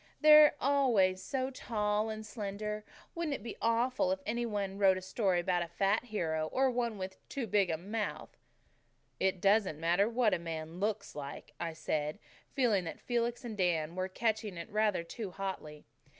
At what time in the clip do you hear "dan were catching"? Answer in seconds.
13.55-14.57